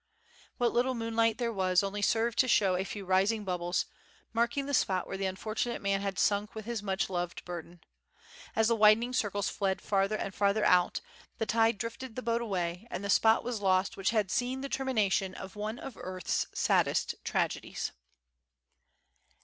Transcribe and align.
What 0.57 0.73
little 0.73 0.95
moonlight 0.95 1.37
there 1.37 1.53
was, 1.53 1.83
only 1.83 2.01
served 2.01 2.39
to 2.39 2.47
show 2.47 2.75
a 2.75 2.83
few 2.83 3.05
rising 3.05 3.43
bubbles, 3.43 3.85
marking 4.33 4.65
the 4.65 4.73
spot 4.73 5.05
where 5.05 5.15
the 5.15 5.27
unfortunate 5.27 5.79
man 5.79 6.01
had 6.01 6.17
sunk 6.17 6.55
with 6.55 6.65
his 6.65 6.81
much 6.81 7.07
loved 7.07 7.45
burden. 7.45 7.81
As 8.55 8.67
the 8.67 8.75
widening 8.75 9.13
circles 9.13 9.47
fled 9.47 9.79
farther 9.79 10.15
and 10.15 10.33
farther 10.33 10.65
out, 10.65 11.01
the 11.37 11.45
tide 11.45 11.77
drifted 11.77 12.15
the 12.15 12.23
boat 12.23 12.41
away, 12.41 12.87
and 12.89 13.03
the 13.03 13.11
spot 13.11 13.43
was 13.43 13.61
lost 13.61 13.95
which 13.95 14.09
had 14.09 14.31
seen 14.31 14.61
the 14.61 14.69
termination 14.69 15.35
of 15.35 15.55
one 15.55 15.77
of 15.77 15.95
earth's 15.95 16.47
saddest 16.51 17.13
tragedies. 17.23 17.91